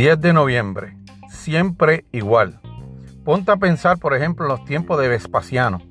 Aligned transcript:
10 0.00 0.18
de 0.18 0.32
noviembre, 0.32 0.96
siempre 1.28 2.06
igual. 2.10 2.58
Ponte 3.22 3.52
a 3.52 3.58
pensar, 3.58 3.98
por 3.98 4.14
ejemplo, 4.14 4.46
en 4.46 4.52
los 4.52 4.64
tiempos 4.64 4.98
de 4.98 5.08
Vespasiano. 5.08 5.82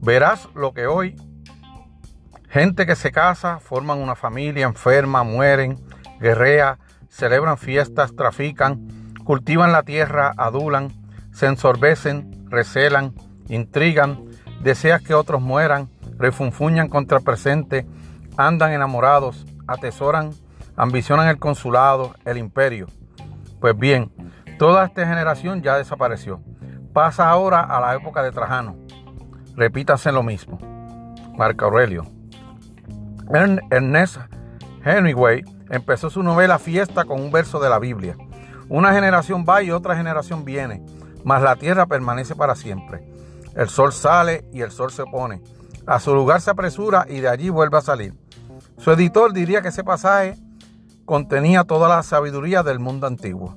Verás 0.00 0.48
lo 0.56 0.74
que 0.74 0.88
hoy, 0.88 1.14
gente 2.48 2.84
que 2.84 2.96
se 2.96 3.12
casa, 3.12 3.60
forman 3.60 3.98
una 3.98 4.16
familia, 4.16 4.66
enferma, 4.66 5.22
mueren, 5.22 5.78
guerrea, 6.20 6.78
celebran 7.08 7.56
fiestas, 7.56 8.16
trafican, 8.16 9.12
cultivan 9.24 9.70
la 9.70 9.84
tierra, 9.84 10.32
adulan, 10.36 10.92
se 11.32 11.46
ensorbecen, 11.46 12.46
recelan, 12.50 13.14
intrigan, 13.48 14.24
desean 14.62 15.04
que 15.04 15.14
otros 15.14 15.40
mueran, 15.40 15.88
refunfuñan 16.18 16.88
contra 16.88 17.18
el 17.18 17.24
presente, 17.24 17.86
andan 18.36 18.72
enamorados, 18.72 19.46
atesoran, 19.66 20.30
ambicionan 20.76 21.28
el 21.28 21.38
consulado, 21.38 22.14
el 22.24 22.38
imperio. 22.38 22.86
Pues 23.60 23.76
bien, 23.78 24.12
toda 24.58 24.84
esta 24.84 25.06
generación 25.06 25.62
ya 25.62 25.76
desapareció. 25.76 26.40
Pasa 26.92 27.28
ahora 27.28 27.60
a 27.60 27.80
la 27.80 27.94
época 27.94 28.22
de 28.22 28.32
Trajano. 28.32 28.76
Repítase 29.56 30.12
lo 30.12 30.22
mismo. 30.22 30.58
Marco 31.36 31.64
Aurelio. 31.64 32.06
Ernest 33.70 34.18
Hemingway 34.84 35.42
empezó 35.70 36.10
su 36.10 36.22
novela 36.22 36.58
Fiesta 36.58 37.04
con 37.04 37.20
un 37.20 37.32
verso 37.32 37.58
de 37.58 37.70
la 37.70 37.78
Biblia. 37.78 38.16
Una 38.68 38.92
generación 38.92 39.44
va 39.48 39.62
y 39.62 39.70
otra 39.70 39.96
generación 39.96 40.44
viene, 40.44 40.84
mas 41.24 41.42
la 41.42 41.56
tierra 41.56 41.86
permanece 41.86 42.34
para 42.34 42.54
siempre. 42.54 43.06
El 43.56 43.68
sol 43.68 43.92
sale 43.92 44.44
y 44.52 44.60
el 44.60 44.70
sol 44.70 44.90
se 44.90 45.04
pone. 45.04 45.40
A 45.86 46.00
su 46.00 46.14
lugar 46.14 46.40
se 46.40 46.50
apresura 46.50 47.06
y 47.08 47.20
de 47.20 47.28
allí 47.28 47.50
vuelve 47.50 47.76
a 47.78 47.82
salir. 47.82 48.14
Su 48.78 48.90
editor 48.92 49.32
diría 49.32 49.62
que 49.62 49.68
ese 49.68 49.84
pasaje 49.84 50.36
contenía 51.04 51.64
toda 51.64 51.88
la 51.88 52.02
sabiduría 52.02 52.62
del 52.62 52.78
mundo 52.78 53.06
antiguo. 53.06 53.56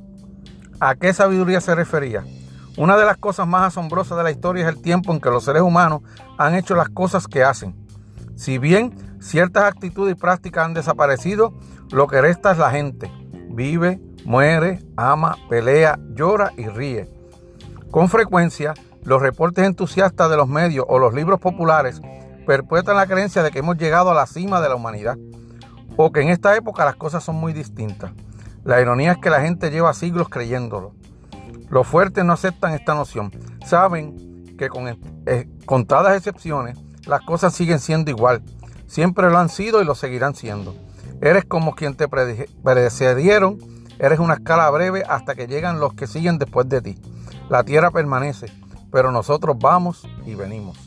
¿A 0.80 0.96
qué 0.96 1.14
sabiduría 1.14 1.62
se 1.62 1.74
refería? 1.74 2.24
Una 2.78 2.98
de 2.98 3.06
las 3.06 3.18
cosas 3.18 3.48
más 3.48 3.68
asombrosas 3.68 4.18
de 4.18 4.24
la 4.24 4.32
historia 4.32 4.64
es 4.68 4.76
el 4.76 4.82
tiempo 4.82 5.12
en 5.12 5.20
que 5.20 5.30
los 5.30 5.46
seres 5.46 5.62
humanos 5.62 6.02
han 6.38 6.54
hecho 6.54 6.76
las 6.76 6.90
cosas 6.90 7.28
que 7.28 7.44
hacen. 7.44 7.76
Si 8.36 8.60
bien 8.60 9.18
ciertas 9.20 9.64
actitudes 9.64 10.14
y 10.14 10.20
prácticas 10.20 10.66
han 10.66 10.74
desaparecido, 10.74 11.54
lo 11.92 12.08
que 12.08 12.22
resta 12.22 12.52
es 12.52 12.58
la 12.60 12.70
gente. 12.70 13.12
Vive, 13.50 14.00
muere, 14.26 14.86
ama, 14.96 15.38
pelea, 15.50 15.98
llora 16.14 16.52
y 16.58 16.68
ríe. 16.68 17.10
Con 17.90 18.10
frecuencia, 18.10 18.74
los 19.08 19.22
reportes 19.22 19.66
entusiastas 19.66 20.30
de 20.30 20.36
los 20.36 20.50
medios 20.50 20.86
o 20.90 21.00
los 21.00 21.14
libros 21.14 21.40
populares 21.40 22.02
perpetúan 22.46 22.98
la 22.98 23.08
creencia 23.08 23.42
de 23.42 23.52
que 23.52 23.60
hemos 23.60 23.78
llegado 23.78 24.12
a 24.12 24.14
la 24.14 24.28
cima 24.28 24.60
de 24.60 24.68
la 24.68 24.76
humanidad 24.76 25.18
o 25.96 26.12
que 26.12 26.20
en 26.20 26.28
esta 26.28 26.58
época 26.58 26.84
las 26.84 26.98
cosas 26.98 27.24
son 27.24 27.38
muy 27.38 27.54
distintas. 27.54 28.12
La 28.66 28.82
ironía 28.82 29.14
es 29.14 29.18
que 29.20 29.30
la 29.30 29.40
gente 29.40 29.72
lleva 29.72 29.94
siglos 29.94 30.28
creyéndolo. 30.28 30.92
Los 31.70 31.88
fuertes 31.88 32.26
no 32.26 32.34
aceptan 32.34 32.74
esta 32.74 32.96
noción. 32.96 33.32
Saben 33.66 34.58
que 34.58 34.68
con 34.68 34.90
eh, 34.90 35.50
contadas 35.66 36.18
excepciones 36.18 36.78
las 37.06 37.22
cosas 37.22 37.54
siguen 37.54 37.80
siendo 37.80 38.12
igual. 38.12 38.44
Siempre 38.88 39.30
lo 39.30 39.38
han 39.38 39.48
sido 39.48 39.82
y 39.82 39.86
lo 39.86 39.96
seguirán 39.96 40.36
siendo. 40.36 40.76
Eres 41.22 41.46
como 41.46 41.76
quien 41.76 41.96
te 41.96 42.10
precedieron. 42.10 43.58
Eres 44.00 44.20
una 44.20 44.34
escala 44.34 44.70
breve 44.70 45.06
hasta 45.08 45.34
que 45.34 45.48
llegan 45.48 45.80
los 45.80 45.94
que 45.94 46.08
siguen 46.08 46.40
después 46.40 46.68
de 46.68 46.82
ti. 46.82 47.00
La 47.50 47.64
tierra 47.64 47.90
permanece, 47.90 48.52
pero 48.92 49.12
nosotros 49.12 49.58
vamos 49.60 50.08
y 50.26 50.36
venimos. 50.36 50.87